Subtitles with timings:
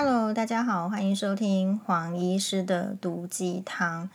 [0.00, 4.08] Hello，大家好，欢迎收听黄医师的毒鸡汤。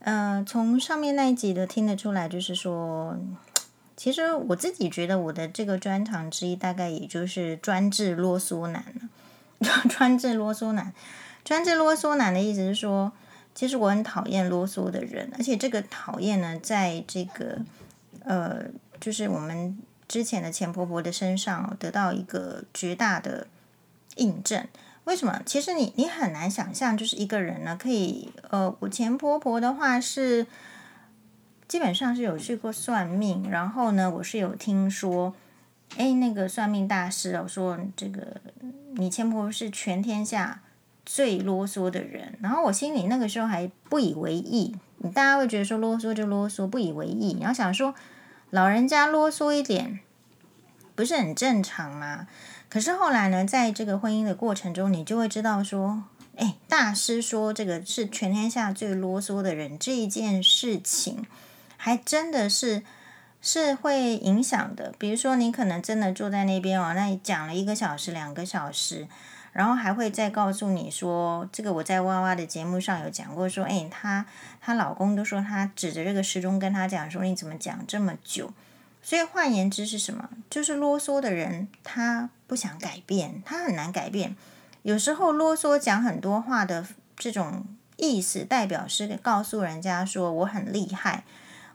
[0.00, 3.16] 呃，从上面那一集的听得出来，就是说，
[3.96, 8.84] 其实我自己觉得我的这个专长之一，大概也就是专治啰嗦男
[9.60, 9.68] 了。
[9.88, 10.92] 专治啰嗦男，
[11.44, 13.12] 专治啰嗦男的意思是说，
[13.54, 17.60] 其实我很讨厌啰嗦的人，而且这个讨厌呢，在这个
[18.24, 18.64] 呃，
[18.98, 19.78] 就是我们
[20.08, 23.46] 之前的前婆婆的身上得到一个绝大的
[24.16, 24.66] 印证。
[25.06, 25.40] 为什么？
[25.46, 30.46] 其实你你很难想象，就是一个人呢，可以呃，我前婆婆的话是
[31.66, 35.34] 基本上是有去过算命，然后呢，我是有听说，
[35.96, 38.40] 哎，那个算命大师哦，说这个
[38.96, 40.60] 你前婆婆是全天下。
[41.08, 47.32] 最啰嗦的人，然后我心里那个时候还不以为意，你大家会觉得说啰嗦就啰嗦，不以为意。
[47.32, 47.94] 你要想说
[48.50, 50.00] 老人家啰嗦一点，
[50.96, 52.26] 不是很正常吗？
[52.68, 56.04] 可是后来呢，在这个婚姻的过程中，你就会知道说，
[56.36, 61.26] 哎，大师说这个是全天下最啰嗦的人，这一件事情
[61.76, 62.82] 还真的是
[63.40, 64.92] 是会影响的。
[64.98, 69.06] 比如说，你可能真的坐在那边哦，那你讲了一个小时、两个小时。
[69.52, 74.26] 然后还会再告诉你说，这个我在哇哇的节目上有讲过，说，哎，她
[74.60, 78.52] 她老公都说她指着这个时钟跟她讲说，你怎么讲这么久？
[79.06, 80.28] 所以换言之是什么？
[80.50, 84.34] 就是啰嗦的人，他不想改变，他很难改变。
[84.82, 86.84] 有时候啰嗦讲很多话的
[87.16, 87.64] 这种
[87.98, 91.22] 意思，代表是告诉人家说我很厉害，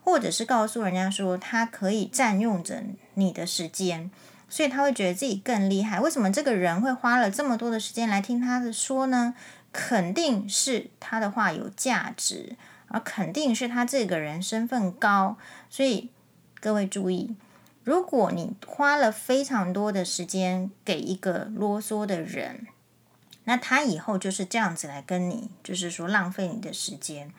[0.04, 4.12] 或者是告诉人家说他可以占用着你的时间。
[4.50, 6.02] 所以他会觉得自己更厉害。
[6.02, 9.34] 为什么这个人会花了这么多的时间来听他的说呢？
[9.72, 12.58] 肯定是他的话有价值，
[12.90, 15.38] 而肯定是他这个人身份高。
[15.70, 16.10] 所以
[16.62, 17.36] 各位注意，
[17.84, 22.68] 如果你花了非常多的时间给一个啰嗦的人，
[23.46, 27.32] 那他以后就是这样子来跟你，就是说浪费你的时间。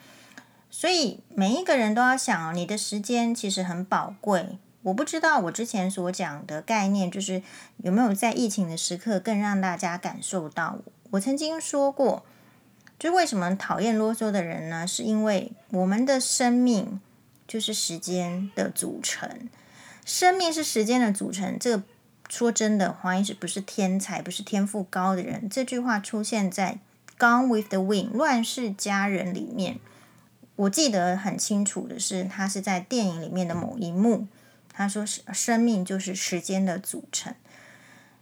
[0.69, 4.59] 所以每一个人都要想哦，你的时间其实很宝贵。
[4.83, 7.41] 我不知道我之前所讲的概念，就是
[7.85, 10.79] 有没有在疫情的时刻更让大家感受到。
[11.11, 12.25] 我曾经说过，
[12.99, 14.85] 就为什么讨厌啰嗦的人呢？
[14.85, 17.01] 是因为我们的生命
[17.53, 19.51] 就是时间的组成，
[20.07, 21.59] 生命是时间的组成。
[21.61, 21.83] 这个
[22.27, 25.51] 说真的，黄医师不是天才，不是天赋高的人。
[25.51, 26.79] 这句话出现在
[27.23, 29.79] 《Gone with the Wind》乱世佳人里面，
[30.57, 34.27] 我记得很清楚的是，他是在电影里面的某一幕。
[34.73, 37.35] 他说是：“生命就是时间的组成，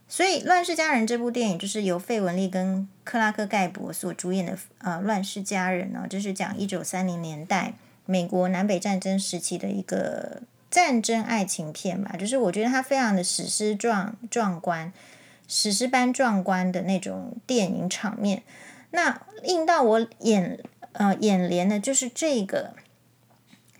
[0.09, 4.57] 所以《乱世佳人》这部电影就是由费雯丽跟克拉克盖博所主演的。
[4.79, 7.75] 呃，《乱世佳人》呢，就是讲一九三零年代
[8.11, 12.15] 美国南北战争时期的一个战争爱情片吧。
[12.19, 14.91] 就是我觉得它非常的史诗壮壮观，
[15.47, 18.43] 史诗般壮观的那种电影场面。
[18.91, 20.59] 那映到我眼
[20.91, 22.73] 呃眼帘的就是这个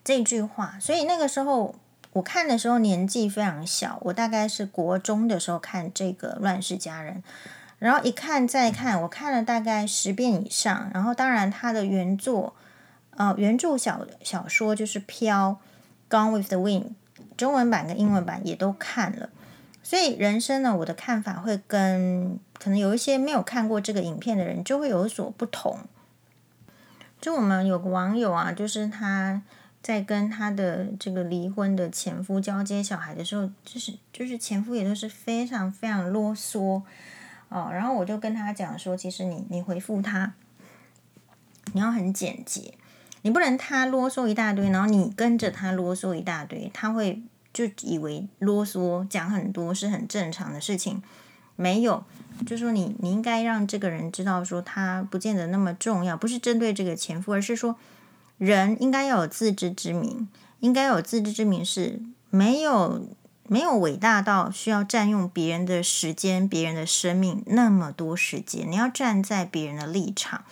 [0.03, 1.75] 这句话，所以那个时候。”
[2.13, 7.15] 我看的时候年纪非常小，我大概是国中的时候看这个《乱世佳人》，
[7.79, 10.91] 然后一看再看，我看了大概十遍以上。
[10.93, 12.53] 然后当然他的原作，
[13.21, 15.59] 呃，原著小小说就是《飘》
[16.11, 16.93] （Gone with the Wind），
[17.37, 19.29] 中文版跟英文版也都看了。
[19.83, 25.79] 所以人生呢，我的看法会跟可能有一些没有看过这个影片的人就会有所不同。
[27.19, 29.43] 就我们有个网友啊，就是他。
[29.83, 36.83] 在跟他的这个离婚的前夫交接小孩的时候，就是就是前夫也都是非常非常啰嗦
[37.49, 37.67] 哦。
[37.73, 40.33] 然后我就跟他讲说，其实你你回复他，
[41.73, 42.75] 你要很简洁，
[43.21, 47.21] 你不能他啰嗦一大堆，然后你跟着他啰嗦一大堆，他会
[47.53, 51.01] 就以为啰嗦讲很多是很正常的事情。
[51.55, 52.03] 没有，
[52.45, 57.75] 就说你你应该让这个人知道说他不见得那么重要，不是针对这个前夫，而是说。
[58.37, 60.27] 人应该要有自知之明，
[60.61, 62.01] 应该有自知之明是
[62.31, 63.07] 没有
[63.47, 68.65] 没有伟大到需要占用别人的时间、别人的生命那么多时间。
[68.67, 70.43] 你要站在别人的立场，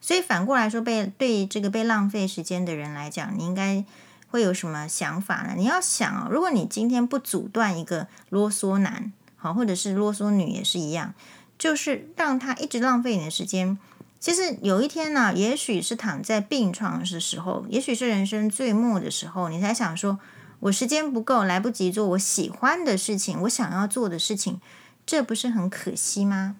[0.00, 3.84] 所以反过来说，被对这个被浪费时间的人来讲，你应该
[4.30, 5.54] 会有什么想法呢？
[5.56, 11.14] 你要想哦，如果你今天不阻断一个啰嗦男，好，或者是啰嗦女也是一样，
[11.58, 13.78] 就是让他一直浪费你的时间。
[14.18, 20.18] 其实有一天呢，也许是躺在病床的时候，也许是人生最末的时候，你才想说
[20.60, 24.60] ：“我时间不够，来不及做我喜欢的事情，我想要做的事情，
[25.06, 26.56] 这不是很可惜吗？”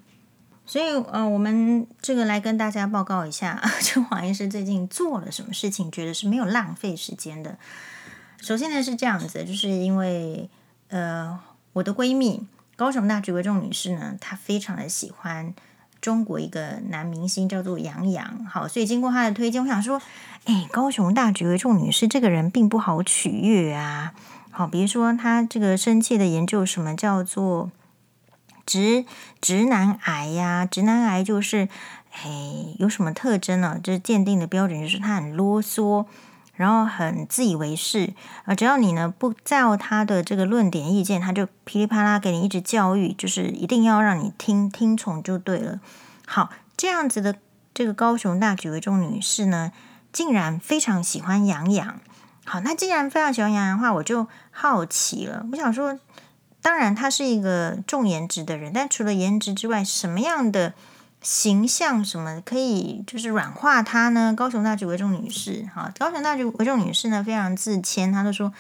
[0.71, 7.59] 所以，呃，我们这个来跟大家报告一下， 就黄医师最近做了什么事情，觉得是没有浪费时间的。
[8.41, 10.49] 首先呢是这样子，就是因为
[10.91, 11.37] 呃，
[11.73, 12.47] 我的闺蜜
[12.77, 15.53] 高雄大橘为重女士呢，她非常的喜欢。
[16.01, 18.47] 中国一个男明星叫做杨洋。
[18.47, 20.01] 好，所以经过他的推荐，我想说，
[20.45, 24.15] 哎，高雄大菊为重女士这个人并不好取悦啊。
[24.51, 27.71] 好，比如说他这个深切的研究什么叫做
[28.71, 29.05] 直
[29.41, 30.65] 直男癌呀？
[30.65, 31.69] 直男癌就是，
[32.13, 33.81] 哎，有什么特征呢？
[33.83, 36.07] 就是鉴定的标准就是他很啰嗦。
[36.55, 38.13] 然后很自以为是
[38.45, 45.81] 啊，只要你呢不照他的这个论点意见，他就噼里啪啦给你一直教育，就是一定要让你听听从就对了。
[46.27, 47.37] 好，这样子的
[47.73, 49.73] 这个高雄大举为重女士呢，
[50.13, 51.99] 竟然非常喜欢杨洋。
[52.45, 55.47] 好，那既然非常喜欢杨洋的话，我就好奇了。
[55.53, 55.99] 我想说，
[56.63, 60.75] 当然他是一个重颜值的人，但除了颜值之外，什么样的？
[61.23, 64.33] 形象什么可以就是软化她呢？
[64.35, 68.51] 高雄大举为重女士，哈，高雄大举为重女士呢非常自谦，她都说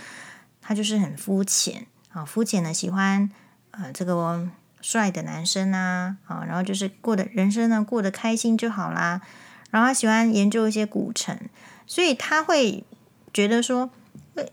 [0.61, 3.31] 她就是很肤浅，啊，肤浅的喜欢
[3.70, 4.46] 呃这个
[4.82, 9.23] 帅的男生啊，啊，然后就是过的人生呢过得开心就好啦，
[9.70, 11.38] 然后她喜欢研究一些古城，
[11.87, 12.85] 所以她会
[13.32, 13.88] 觉得说，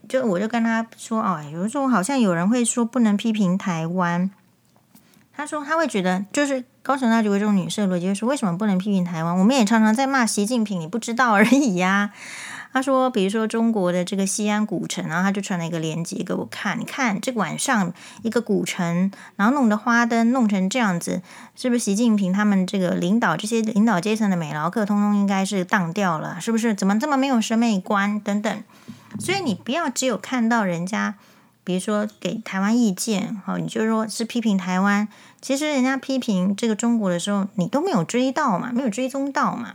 [0.09, 4.29] 就我就跟他说哦，有时候好像有人会说不能批评台湾。
[5.35, 9.37] 他说他会觉得，就是高雄大举为重女士的逻辑说，为什么不能批评台湾？
[9.37, 12.11] 我们也常常在骂习近平，你不知道而已呀。
[12.73, 17.93] 他说，比如说中国的这个西安古城，然后他就传了一个链接给我看，你看这个晚上
[18.23, 21.21] 一个古城，然后弄的花灯弄成这样子，
[21.55, 26.73] 是不是习近平他们这个领导这些领导阶层的美劳课，通通应该是当掉了，是不是？
[26.73, 28.63] 怎么这么没有审美观等等？
[29.19, 31.15] 所以你不要只有看到人家。
[31.63, 35.05] 比如说给台湾意见，好，你就说是批评台湾，
[35.41, 39.73] 其实人家批评这个中国的时候，你都没有追到嘛，没有追踪到嘛，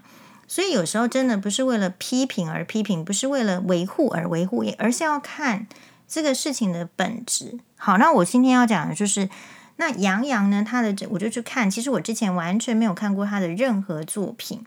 [0.48, 5.66] 所以有时候真的不是为了批评而批评，不是为了维护而维护，而是要看
[6.08, 7.58] 这个事情的本质。
[7.76, 9.28] 好，那我今天要讲的就是，
[9.76, 14.64] 那杨洋呢，他的我就去看，其实我之前完全没有看过他的任何作品。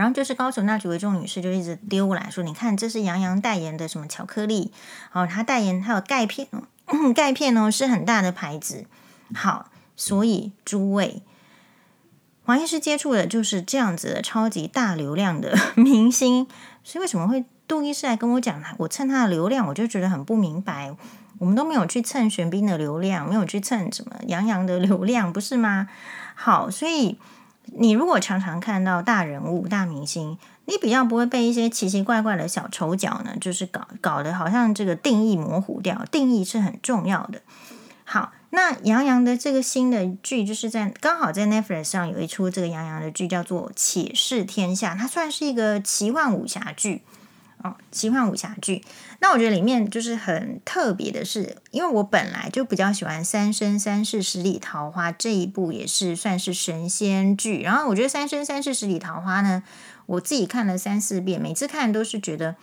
[0.00, 4.72] 然后就是高雄大举为重女士就一直丢来说，你看这是杨洋代言的什么巧克力？
[5.12, 6.48] 哦，他代言他有钙片
[6.86, 8.86] 哦，钙片哦是很大的牌子。
[9.34, 11.22] 好，所以诸位，
[12.46, 16.46] 黄医师接触的就是这样子的超级大流量的 明星，
[16.82, 18.74] 所以为什么会杜医师来跟我讲他？
[18.78, 20.96] 我蹭他的流量，我就觉得很不明白。
[21.38, 25.88] 我们都没有去蹭玄彬的流量，没有去蹭什么杨洋的流量，不是吗？
[26.34, 27.18] 好，所以。
[27.66, 36.04] 你如果常常看到大人物、大明星，你比较不会被一些奇奇怪怪的小丑角呢，就是搞搞得好像这个定义模糊掉。
[36.10, 37.40] 定义是很重要的。
[38.04, 47.02] 好，那杨洋的这个新的剧，就是在刚好在 Netflix 上有一出这个杨洋的剧，叫做《且试天下》，它算是一个奇幻武侠剧。
[47.62, 48.82] 哦，奇幻武侠剧，
[49.20, 57.60] 那我觉得里面就是很特别的是，因为我本来就比较喜欢《三生三世十里桃花》这一部，也是算是神仙剧。
[57.60, 59.62] 然后我觉得《三生三世十里桃花》呢，
[60.06, 62.56] 我自己看了三四遍，每次看都是觉得，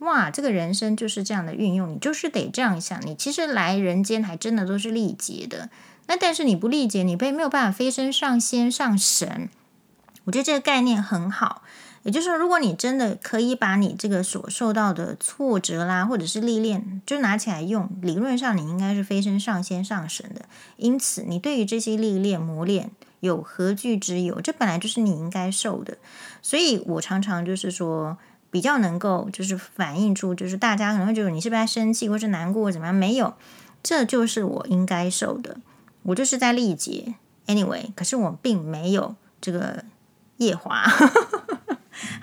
[0.00, 5.70] 哇，这个人生就是这样的运用，你就是得这样想，你其实来人间还真的都是历劫的。
[6.06, 9.48] 那但是你不历劫，你被没有办法飞升上仙上神。
[10.24, 11.62] 我觉得这个概念很好。
[12.04, 20.42] 也就是说，如果你真的可以把你这个所受到的挫折啦，或者是历练，就拿起来用，理论上你应该是飞升上仙上神的。
[20.76, 22.90] 因此，你对于这些历练磨练
[23.20, 24.38] 有何惧之有？
[24.42, 25.96] 这本来就是你应该受的。
[26.42, 28.18] 所以我常常就是说，
[28.50, 32.94] 比较能够就是反映出，就是大家可能会觉得你是不是在生气，或是难过，怎么样？
[32.94, 33.32] 没有，
[33.82, 35.56] 这就是我应该受的。
[36.02, 37.14] 我就是在历劫。
[37.46, 39.84] Anyway，可是我并没有这个
[40.36, 40.84] 夜华。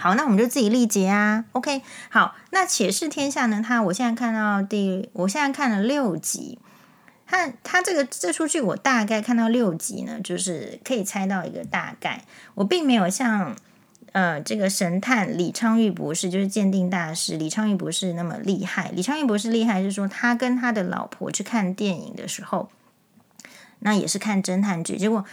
[0.02, 1.46] 好，那我们就自己历劫啊。
[1.52, 3.62] OK，好，那且试天下呢？
[3.64, 6.58] 他我现在看到第，我现在看了六集。
[7.28, 12.26] 他他这个这出剧，我大概看到六集呢，就是可以猜到一个大概。
[12.56, 13.56] 我并没有像
[14.12, 18.90] 呃这个神探李昌钰博士，就是鉴定大师李昌钰博士那么厉害。
[18.96, 22.72] 李昌钰博士厉害是说，他跟他的老婆去看电影的时候，
[23.80, 25.24] 那也是看侦探剧，结果。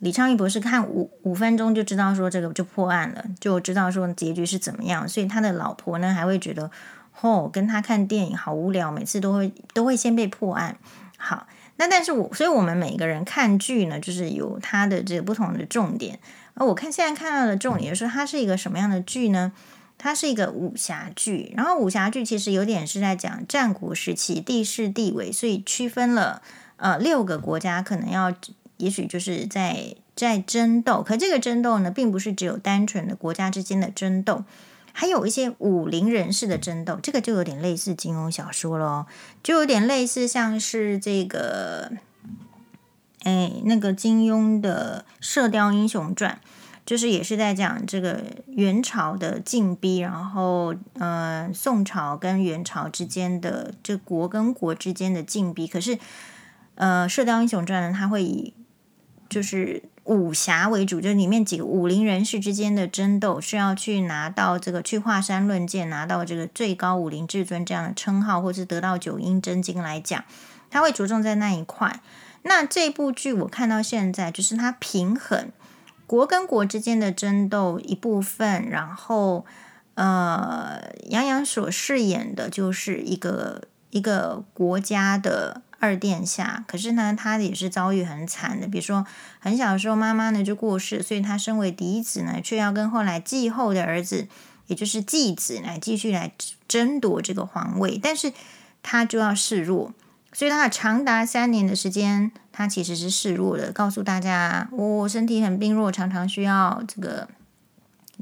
[0.00, 6.70] 李昌钰博士看五五分钟就知道说这个就破案了，就知道说结局是怎么样，所以他的老婆呢还会觉得，
[7.20, 10.76] 哦，跟他看电影好无聊，每次都会都会先被破案。
[11.16, 16.20] 好，那但是我所以我们每个人看剧呢，就是有他的这个不同的重点。
[16.54, 19.52] 而我看现在看到的重点就是它是一个什么样的剧呢？
[19.96, 26.40] 它是一个武侠剧，然后武侠剧其实有点是在讲战国时期地势地位，所以区分了
[26.76, 28.32] 呃六个国家可能要。
[28.78, 34.44] 也许就是在在争斗，可这个争斗呢，并不是只有单纯的国家之间的争斗，
[34.92, 39.06] 还有一些武林人士的争斗，这个就有点类似金庸小说咯，
[39.42, 41.92] 就有点类似像是这个
[43.24, 46.40] 哎，那个金庸的《射雕英雄传》，
[46.86, 55.66] 就是也是在讲这个元朝的进逼，然后呃，宋朝跟元朝之间的这国跟国之间的进逼。
[55.66, 55.98] 可是，
[56.76, 58.54] 呃，《射雕英雄传》呢，它会以
[59.28, 70.24] 就是武侠为主，就是里面几个武林人士之间的争斗，是要去拿到这个去华山论剑，拿到这个最高武林至尊这样的称号，或是得到九阴真经来讲，
[70.70, 72.00] 他会着重在那一块。
[72.42, 75.50] 那这部剧我看到现在，就是它平衡
[76.06, 79.44] 国跟国之间的争斗一部分，然后
[79.94, 89.06] 呃，杨洋所饰演的就是一个一个国家的二殿下，可是呢，他也是遭遇很惨的，比如说
[89.38, 94.26] 很小的时候妈妈呢就过世，所以他身为嫡子呢，却要跟后来继后的儿子，
[94.66, 96.32] 也就是继子来继续来
[96.66, 98.32] 争夺这个皇位，但是
[98.82, 99.92] 他就要示弱。
[100.32, 107.28] 所以他长达三年的时间，他其实是示弱的，告诉大家我、身体很病弱，常常需要这个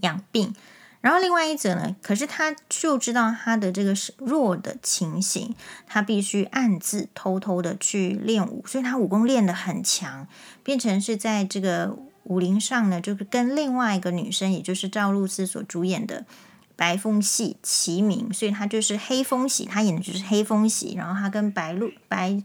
[0.03, 0.55] 养病。
[1.07, 5.55] 然后另外一者呢，可是他就知道他的这个弱的情形，
[5.87, 10.27] 他必须暗自偷偷的去练武，所以他武功练得很强，
[10.65, 16.27] 变成是在这个武林上呢，就是跟另外一个女生，也就是赵露思所主演的。
[16.79, 20.95] 白风戏齐名，所以他就是黑风喜，他演的就是黑风喜。
[20.95, 22.43] 然后他跟白露白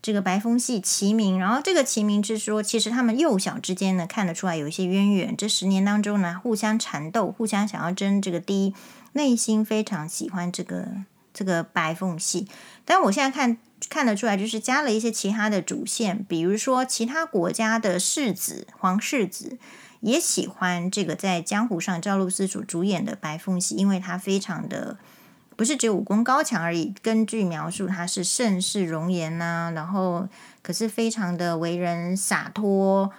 [0.00, 5.36] 这个白凤戏齐名，然后这个齐名是说，其实他们幼小之间呢，看得出来有一些渊源。
[5.36, 8.74] 这十年当中呢，互相缠斗，互相想要争这个第一，
[9.12, 10.88] 内心非常喜欢这个
[11.34, 12.46] 这个白凤戏。
[12.84, 19.58] 但我现在看看得出来，就是加了一些其他的主线，比如说其他国家的世子皇世子。
[20.00, 24.96] 也喜欢这个在江湖上赵露思主主演的白凤戏，因为她非常的
[25.58, 26.94] 不是只有武功高强而已。
[27.02, 30.28] 根据描述，他是盛世容颜呐、然后
[30.62, 33.10] 可是非常的为人洒脱，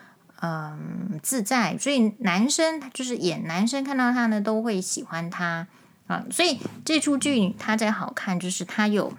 [0.41, 1.77] 嗯，自在。
[1.77, 5.67] 所以男生就是演男生看到他呢，都会喜欢他
[6.07, 6.23] 啊。
[6.31, 9.11] 所以这出剧它在好看，就是它有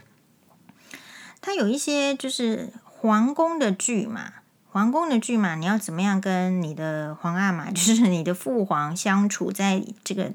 [1.42, 4.32] 它有一些就是皇宫的剧嘛。
[4.72, 10.32] 皇宫的剧嘛，你要怎么样跟你的皇阿玛， 就是你的父皇相处，在这个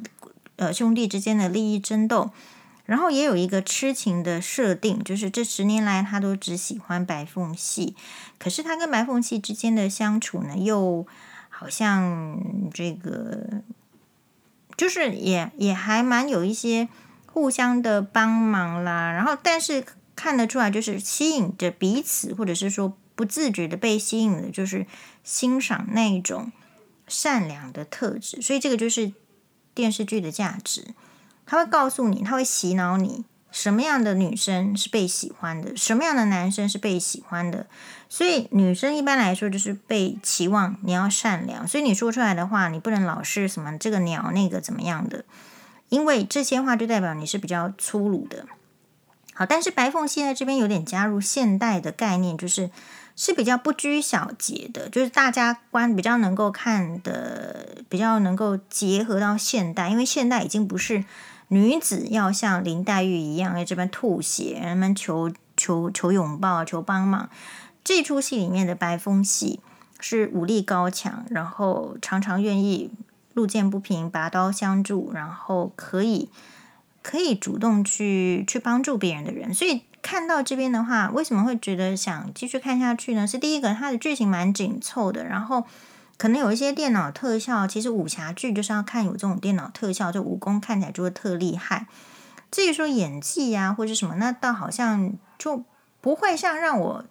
[0.57, 2.31] 呃兄弟之间的利益争斗，
[2.85, 7.95] 然后也有一个痴情的设定，就是这十年来他都只喜欢白凤戏，
[8.39, 11.05] 可是他跟白凤戏之间的相处呢，又
[11.49, 12.39] 好像
[12.73, 13.61] 这个
[14.77, 16.87] 就是也也还蛮有一些
[17.25, 22.97] 互相的帮忙啦，然后但是看得出来就是吸引着彼此，或者是说。
[23.17, 24.85] 不自觉的被吸引的，就是
[25.23, 26.51] 欣赏那种
[27.07, 29.13] 善良的特质，所以这个就是
[29.73, 30.87] 电视剧的价值。
[31.45, 37.67] 他会告诉你，他会洗脑你，什么样的女生是被喜欢的，什么样的男生是被喜欢的。
[38.09, 45.25] 所以女生一般来说就是被期望你要善良，所以你说出来的话，你不能老是什么这个鸟那个怎么样的，
[45.89, 48.45] 因为这些话就代表你是比较粗鲁的。
[49.33, 52.69] 好，但是白凤现在这边有点加入现代的概念，就是。
[53.17, 61.05] 是比较不拘小节的，就是大家观比较能够看的，比较能够结合到现代，因为现代已经不是
[61.47, 67.29] 女子要像林黛玉一样在这边吐血，人们求求求拥抱、求帮忙。
[67.83, 69.59] 这出戏里面的白风戏
[69.99, 72.91] 是武力高强，然后常常愿意
[73.33, 76.29] 路见不平拔刀相助，然后可以
[77.01, 79.83] 可以主动去去帮助别人的人，所以。
[80.07, 83.25] 看到这边的话，为什么会觉得想继续看下去呢？
[83.25, 85.65] 是第一个，它的剧情蛮紧凑的，然后
[86.17, 87.67] 可能有一些电脑特效。
[87.67, 91.87] 其实武侠剧就是要看有这种电脑特效，就武功看起来就会特厉害。
[92.51, 95.63] 至于说演技呀、啊、或者什么，那倒好像就
[96.01, 97.05] 不会像让我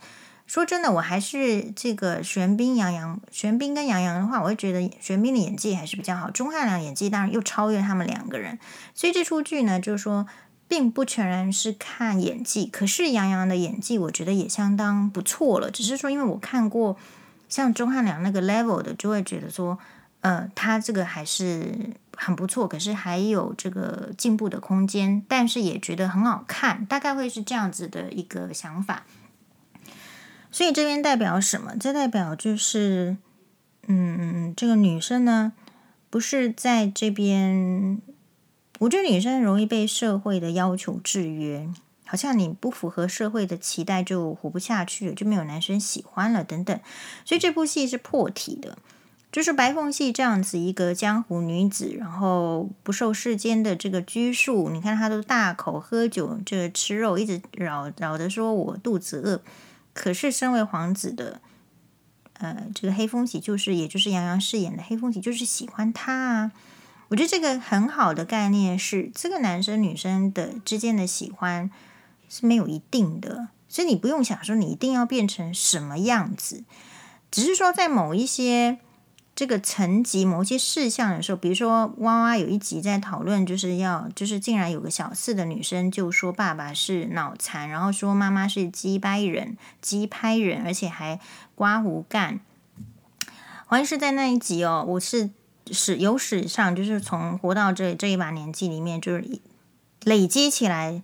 [0.47, 8.59] 说真的，我还是这个玄彬、杨洋、玄彬跟杨洋的话，我会觉得玄彬的演技还是比较好，钟汉良演技当然又超越他们两个人。
[8.95, 10.27] 所以这出剧呢，就是说。
[10.67, 15.71] 并不全然是看演技，可是杨洋的演技我觉得也相当不错了。
[15.71, 16.97] 只是说，因为我看过
[17.55, 19.79] 像钟汉良那个 level 的，就会觉得说，
[20.23, 21.73] 呃，他这个还是
[22.17, 25.25] 很不错，可是还有这个进步的空间。
[25.29, 29.05] 但是也觉得很好看，大概会是这样子的一个想法。
[30.51, 31.77] 所以这边代表什么？
[31.79, 33.17] 这代表就是，
[33.87, 35.53] 嗯，这个女生呢，
[36.11, 38.03] 不是在这边。
[38.81, 41.69] 我觉得女生容易被社会的要求制约，
[42.15, 46.79] 好像你不符合社会的期待就活不下去了，就没有男生喜欢了等等。
[47.25, 48.79] 所以这部戏是破题的，
[49.33, 54.71] 就是白凤戏这样子一个江湖女子，然后不受世间的这个拘束。
[54.71, 59.43] 你看她都大口喝酒，这吃肉，一直扰扰的说我肚子饿。
[59.93, 61.41] 可是身为皇子的
[62.35, 66.53] 呃，这个黑凤喜就是，也就是杨洋饰演的黑凤喜，就是喜欢他啊。
[67.09, 71.71] 我觉得这个很好的概念是，这个男生女生的之间的喜欢
[72.29, 76.65] 是没有一定的，所以你不用想说你一定要变成什么样子，
[77.31, 78.79] 只是说在某一些。
[79.37, 91.19] 这个层级某些事项的时候，比如说娃娃有一集在讨论，就是要就是竟然有个小四的女生就说爸爸是脑残，然后说妈妈是鸡掰人、鸡拍人，而且还
[91.57, 92.39] 刮胡干。
[93.67, 95.31] 好像是在那一集哦，我是
[95.69, 99.41] 史有史上就是从活到这这一把年纪里面，就是
[100.05, 101.03] 累积起来。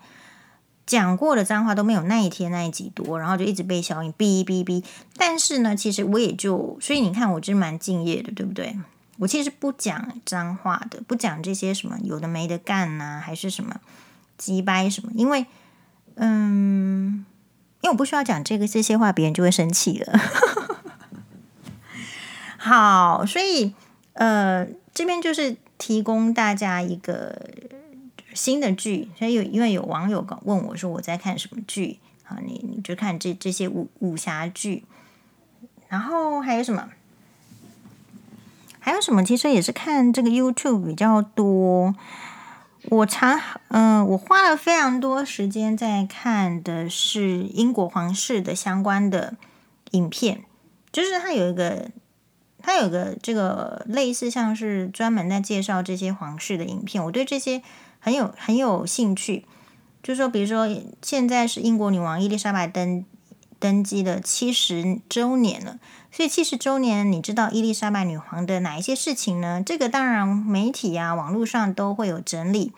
[0.91, 4.83] 讲过的脏话都没有那一天那一集多，然后就一直被小影哔哔哔。
[5.17, 8.77] 但是呢，其实我也就，所以你看，我是蛮敬业的，对不对？
[9.19, 13.77] 我其实不讲脏话的，不讲这些什么有的没的干呐、啊，还是什么
[14.37, 15.47] 鸡掰什么，因为，
[16.17, 17.25] 嗯，
[17.83, 20.21] 因为我不需要讲这个这些话，别人就会生气了。
[22.59, 23.75] 好，所以
[24.15, 27.49] 呃，这边就是提供大家一个。
[28.33, 32.39] 新的剧，所以有因为有网友问我说我在看什么剧啊？
[32.47, 34.85] 你你就看这这些武武侠剧，
[35.89, 36.89] 然后还有什么？
[38.79, 39.25] 还有什么？
[39.25, 41.95] 其实也是看这个 YouTube 比较多。
[42.85, 49.37] 我常嗯、我花了非常多时间在看的是英国皇室的相关的
[49.91, 50.45] 影片，
[50.93, 51.91] 就是它有一个
[52.63, 57.63] 它有个这个类似像是专门在介绍这些皇室的影片，我对这些。
[58.01, 59.45] 很有很有兴趣，
[60.03, 60.67] 就说，比如说，
[61.03, 63.05] 现在是英国女王伊丽莎白登
[63.59, 65.79] 登基的七十周年了，
[66.11, 69.63] 所以七十周年，你知道伊丽莎白女皇的哪一些事情呢？
[69.65, 72.73] 这个当然媒体啊、网络上都会有整理。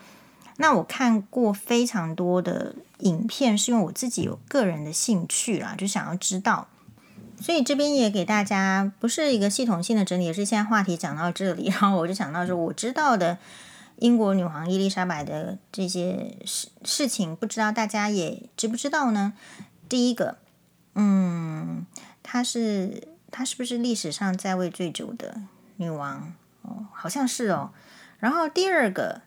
[0.57, 6.67] 那我看过非常多的影片，是因为我自己有个人的兴趣啦，就想要知道，
[7.39, 13.37] 所以这边也给大家不是一个系统性的整理，也是现在话题讲到这里，然后我就想到说，我知道的。
[14.03, 19.31] 英国女皇伊丽莎白的这些事事情，不知道大家也知不知道呢？
[19.87, 20.39] 第一个，
[20.95, 21.85] 嗯，
[22.21, 25.43] 她是她是不是历史上在位最久的
[25.77, 26.33] 女王？
[26.63, 27.71] 哦，好像是哦。
[28.19, 29.21] 然后第二个，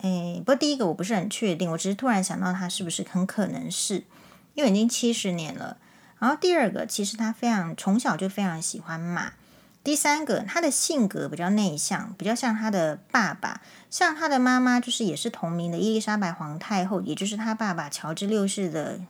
[0.00, 4.04] 诶，不过第一个我不是很确定，我只是突然想到她是不是很可能是，
[4.54, 5.76] 因为已经七十年了。
[6.18, 9.34] 然后第二个，其实她非常从小就非常喜欢马。
[9.90, 19.00] 第三个，他的性格比较内向，比较像他的爸爸，像他的妈妈就是也是同名的伊丽莎白皇太后，也就是他爸爸乔治六世的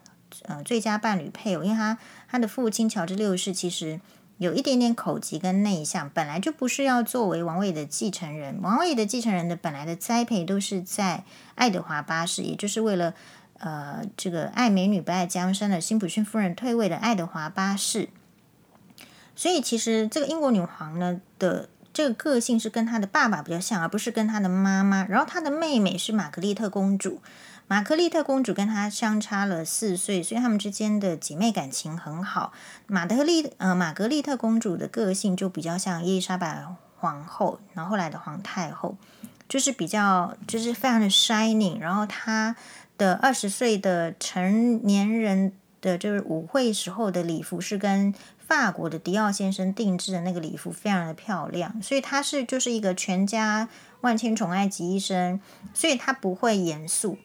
[0.45, 1.63] 呃最佳伴侣配偶。
[1.63, 4.01] 因为他他的父亲乔治六世其实
[4.39, 8.59] 有一点点口疾跟内向，本来就不是要作为王位的继承人。
[8.63, 11.25] 王位的继承人的本来的栽培都是在
[11.57, 13.13] 爱德华八世，也就是为了
[13.59, 18.09] 呃这个爱美女不爱江山的辛普逊夫人退位的爱德华八世。
[19.41, 25.07] 所以其实这个英国女皇呢的这个个性是跟她的爸爸比较像，而不是跟她的妈妈。
[25.07, 27.23] 然后她的妹妹是玛格丽特公主，
[27.67, 32.53] 玛格丽特公主跟她相差了四岁，所以他们之间的姐妹感情很好。
[32.87, 36.63] 玛德丽呃玛格丽特公主的个性就比较像伊丽莎白
[36.99, 38.99] 皇后，然后后来的皇太后，
[39.49, 41.79] 就是比较就是非常的 shining。
[41.79, 42.55] 然后她
[42.99, 48.15] 的二十岁的成年人的就是舞会时候的礼服是跟。
[48.51, 53.69] 法国的迪奥先生定制的那个礼服非常的漂亮，所以他是就是一个全家
[54.01, 55.41] 万千宠爱集一身，
[55.73, 57.17] 所以他不会严肃，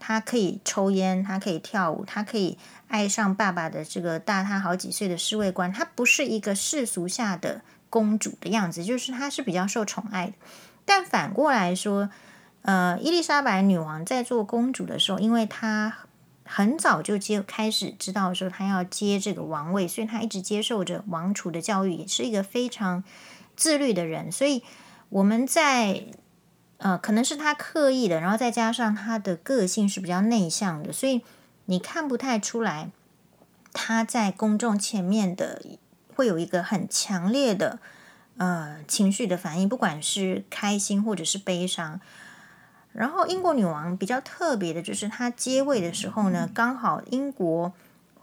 [0.00, 10.32] 他可以抽烟，他可以跳舞，他可以爱上爸爸的这个大他好几岁的侍卫官，他不是一个世俗下的公主的样子，就是他是比较受宠爱的。
[10.84, 12.10] 但反过来说，
[12.62, 15.98] 呃，伊丽莎白女王在做公主的时候，因为她。
[16.54, 23.02] 很早就接开始知道说他要接这个王位，所以他一直接受着王储的教育，也是一个非常
[23.56, 24.30] 自律的人。
[24.30, 24.62] 所以
[25.08, 26.04] 我们在
[26.76, 31.22] 呃，可能是他刻意的，然后再加上他的个性是比较内向的，所以
[31.64, 32.90] 你看不太出来
[33.72, 35.62] 他在公众前面的
[36.14, 37.78] 会有一个很强烈的
[38.36, 41.98] 呃情绪的反应，不管是开心或者是悲伤。
[42.92, 47.72] 然后，英国女王比较特别的就是，她接位的时候呢，刚好英国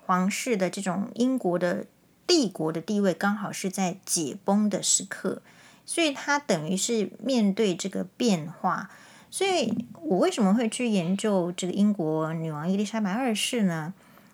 [0.05, 1.85] 皇室的这种英国的
[2.27, 5.41] 帝国的地位刚好是在解崩的时刻，
[5.85, 8.91] 所以她等于是面对这个变化。
[9.31, 13.93] 所以我为什么会去研究这个英国女王伊丽莎白二世呢？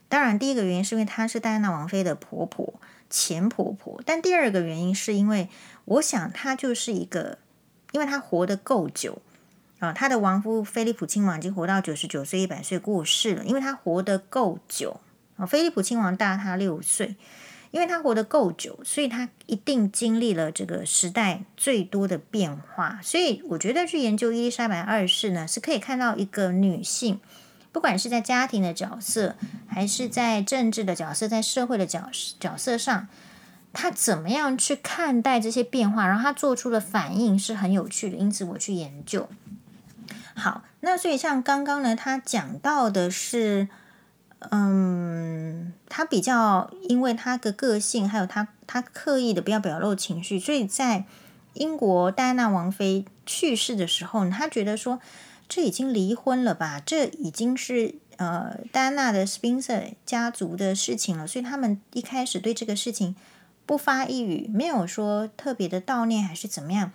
[0.09, 2.73] 当然，第一个原因是因为她是戴安娜王妃的婆婆，
[3.09, 4.01] 前婆婆。
[4.05, 5.49] 但第二个原因是因为
[5.85, 7.37] 我想她就是一个，
[7.93, 9.21] 因为她活得够久。
[9.79, 15.01] 啊，他的亡夫菲利普亲王已经活到九十九岁、一百岁过世了，因为他活得够久。
[15.37, 17.17] 啊，菲利普亲王大他六岁，
[17.71, 23.01] 因为他活得够久，所以他一定经历了这个时代最多的变化。
[23.03, 27.19] 所以我觉得去研究伊丽莎白二世呢，是可以看到一个女性，
[27.73, 29.35] 不管是在家庭的角色，
[29.67, 32.09] 还是在政治的角色，在社会的角
[32.39, 33.09] 角色上，
[33.73, 38.15] 她怎么样去看待这些变化，然后她做出的反应是很有趣的。
[38.15, 39.27] 因此我去研究。
[40.35, 43.67] 好，那所以像刚刚呢，他讲到的是。
[44.51, 51.05] 嗯，他比较，因为他的个性，还有他他刻意的不要表露情绪，所以在
[51.53, 54.99] 英国戴安娜王妃去世的时候，他觉得说
[55.47, 63.15] 这已经离婚了吧，这已经是呃戴安娜的斯宾塞家族的事情了，所以他们一开始对这个事情
[63.65, 66.91] 不发一语，没有说特别的悼念还是怎么样，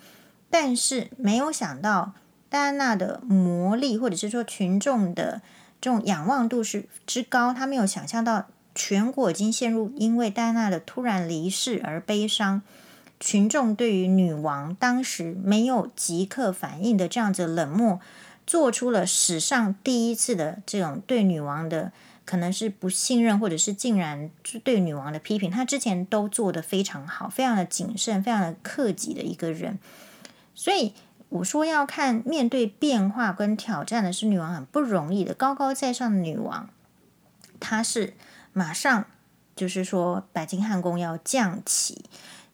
[0.49, 2.13] 但是没有想到
[2.51, 5.41] 戴安娜的魔力，或者是说群众的。
[5.83, 12.61] 这种仰望度是之高，他没有想象到全国已经陷入因为戴安娜的突然离世而悲伤，
[13.19, 17.99] 群众对于女王当时没有即刻反应的这样子冷漠，
[18.47, 21.93] 做出了史上第一次的这种对女王的
[22.27, 24.31] 可能是不信任，或者是竟然
[24.63, 25.51] 对女王的批评。
[25.51, 29.79] 他之前都做得非常好，非常的谨慎，非常的克己的一个人，
[30.55, 30.93] 所以。
[31.31, 36.69] 我说要看面对变化跟挑战的是女王很不容易的，高高在上的女王，
[37.61, 38.15] 她是
[38.53, 39.07] 马上
[39.55, 42.05] 就是说白金汉宫要降旗，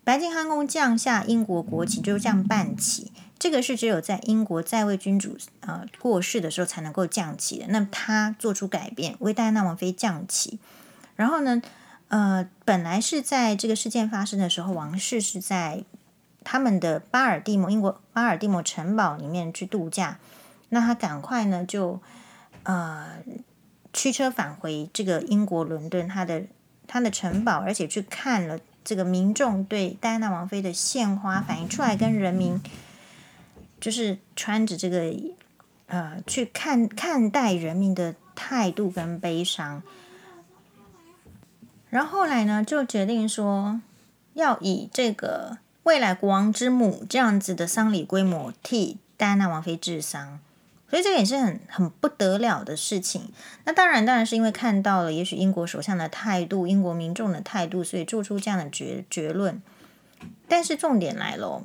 [0.05, 7.67] 白金汉宫降下英国国旗就这样半旗，这个是只有在英国在位君主呃过世的时候才能够降旗的。
[7.71, 10.59] 那她做出改变，为戴安娜王妃降旗，
[11.15, 11.63] 然后呢，
[12.09, 15.85] 呃，本来是在这个事件发生的时候，王室是在。
[16.49, 20.21] 他们的巴尔的摩，英国巴尔的摩城堡里面去度假，
[20.69, 22.01] 那他赶快呢就
[22.63, 23.17] 呃
[23.93, 26.45] 驱车返回这个英国伦敦，他的
[26.87, 32.63] 他的城堡，而且去看了这个民众对戴安娜王妃的献花，反映出来跟人民
[33.81, 35.13] 就是穿着这个
[35.89, 39.83] 呃去看看待人民的态度跟悲伤，
[41.91, 43.81] 然后后来呢就决定说
[44.35, 45.59] 要以这个。
[45.87, 50.41] 未来国王之母这样子的丧礼规模替戴安娜王妃治丧，
[50.91, 53.31] 所以这个也是很很不得了的事情。
[53.65, 59.63] 那当然，当然是因为看到了，也许英国首相的态度、英国民众的态度，所以做出这样的决结论。
[60.49, 61.63] 但是重点来了，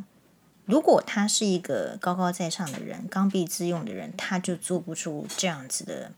[0.65, 6.11] 如果他是一个高高在上的人、刚愎自用的人，他就做不出这样子的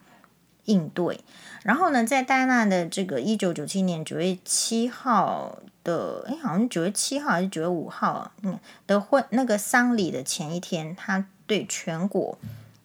[0.65, 1.21] 应对。
[1.63, 5.59] 然后呢，在戴安娜的这个一九九七年九月七号。
[5.83, 12.37] 的哎，好像九月七号还是九月五号，嗯，的婚那个丧礼的前一天，他对全国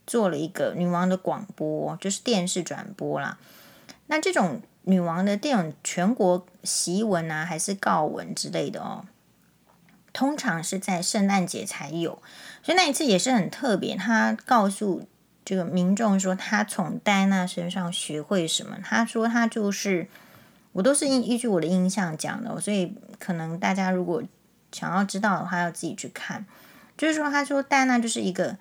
[0.06, 3.38] 做了一个女王的广播，就是电视转播啦。
[4.08, 9.04] 那这种女王的这种全国檄文啊，还是告文之类的哦，
[10.12, 12.20] 通常是在圣诞节才有，
[12.62, 13.94] 所以那一次也是很特别。
[13.96, 15.06] 他告诉
[15.44, 18.78] 这个民众说，他从戴安娜身上学会什么？
[18.84, 20.08] 他说他就是。
[20.79, 24.23] 我都是依依据我的印象讲的，所以可能大家如果
[24.71, 26.47] 想要知道的话，要自己去看。
[26.97, 28.57] 就是说，他说戴娜就是一个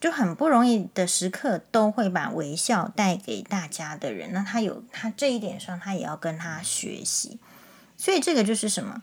[0.00, 4.32] 就很不容易的时刻，都会把微笑带给大家的人。
[4.32, 7.38] 那他有他这一点上，他也要跟他学习。
[7.98, 9.02] 所以这个就是什么？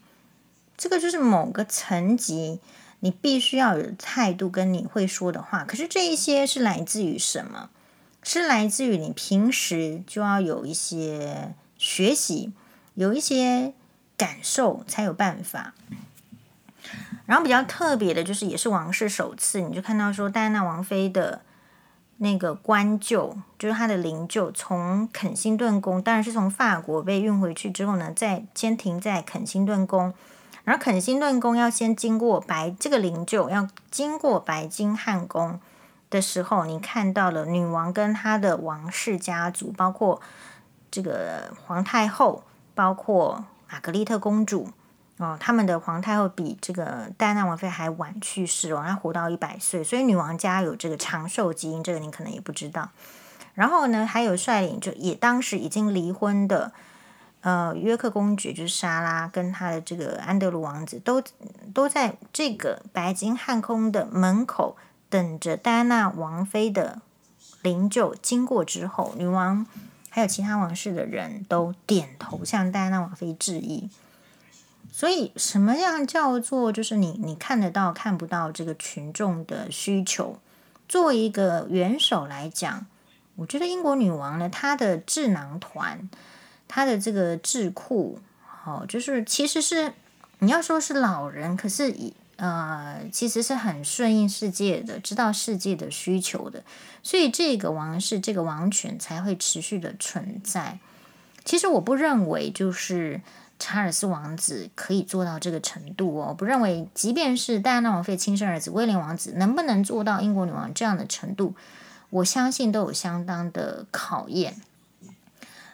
[0.75, 2.59] 这个就是某个层级，
[3.01, 5.63] 你必须要有态度跟你会说的话。
[5.63, 7.69] 可是这一些是来自于什么？
[8.23, 11.53] 是来自于你平时就要有一些。
[11.85, 12.51] 学习
[12.95, 13.71] 有一些
[14.17, 15.75] 感受才有办法。
[17.27, 21.41] 然后比较特别的就是，也是王室首次，你就看到说，戴安娜王妃的
[22.17, 30.11] 那个棺柩，就是她的灵柩，从肯辛顿宫，当然是从法国被运回去之后呢，再先停在肯辛顿宫。
[30.63, 35.59] 然后肯辛顿宫要先经过白这个灵柩要经过白金汉宫
[36.09, 40.19] 的时候，你看到了女王跟她的王室家族，包括。
[40.95, 42.41] 这个皇太后，
[42.73, 44.69] 包括玛格丽特公主
[45.17, 52.91] 哦，他们的皇太后比这个戴安娜王妃还晚去世哦，她活到一百岁，所以女王家有这个长寿基因，这个你可能也不知道。
[53.55, 56.71] 然后呢，还有率领就也当时已经离婚的
[57.41, 61.21] 呃约克公爵，就是莎拉跟她的这个安德鲁王子，都
[61.73, 64.77] 都在这个白金汉宫的门口
[65.09, 67.01] 等着戴安娜王妃的
[67.61, 69.65] 灵柩经过之后，女王。
[70.15, 73.89] 还有其他王室的人都点头向戴安娜王妃致意，
[74.89, 80.39] 所以什么样叫做就是你你看得到看不到这个群众的需求？
[80.87, 82.85] 作为一个元首来讲，
[83.35, 86.09] 我觉得英国女王呢，她的智囊团，
[86.65, 88.17] 她的这个智库，
[88.63, 89.91] 哦，就是其实是
[90.39, 96.63] 你要说是老人，可是以呃，其实是很顺应世界的，知道世界的需求的，
[97.01, 100.79] 所以这个王室这个王权才会持续的存在。
[101.45, 103.21] 其实我不认为就是
[103.57, 111.55] 查尔斯王子可以做到这个程度哦，我不认为，即便是戴安娜王妃亲生儿子威廉王子能不能做到英国女王这样的程度，
[112.09, 114.59] 我相信都有相当的考验。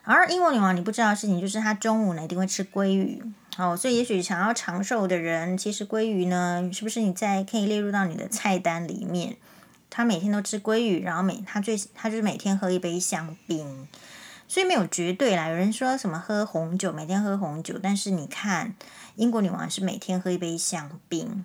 [0.04, 3.24] 而英国女王你不知道的事情就是她中午呢一定会吃鲑鱼。
[3.58, 9.36] 哦，所以也许想要长寿的人，其实鲑鱼呢，是不是你在可以列入到你的菜单里面？
[9.90, 13.86] 他每天都吃鲑鱼，然后每他最他就是每天喝一杯香槟，
[14.48, 15.50] 所以没有绝对啦。
[15.50, 18.74] 有人说什么喝红酒，每天喝红酒，但是你看
[19.16, 21.44] 英国女王是每天喝一杯香槟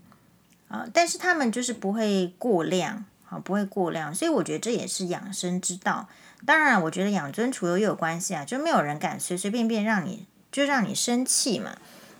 [0.68, 6.08] 啊，但是他们就是不会过量，啊，不会过量，所以我觉得这也是养生之道。
[6.46, 11.76] 当然，我觉得养尊处优也有关系啊，就没有人敢随随便便让你就让你生气嘛。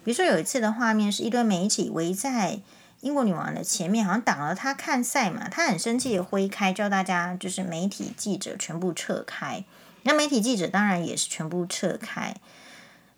[0.07, 2.61] 比如说有一次的画面是一堆媒体围在
[3.01, 9.65] 英国女王的前面，好像挡了她看赛嘛，她很生气的挥开，叫大家就是媒体记者全部撤开。
[10.05, 12.37] 那媒体记者当然也是全部撤开，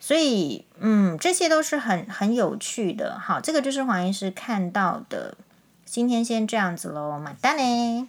[0.00, 3.18] 所以嗯，这些都是很很有趣的。
[3.18, 5.36] 好，这个就是黄医师看到的。
[5.84, 8.08] 今天先这样子喽，买单呢。